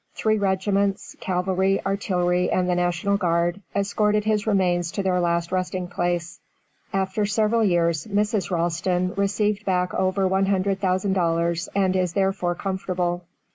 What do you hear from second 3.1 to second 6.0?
Guard, escorted his remains to their last resting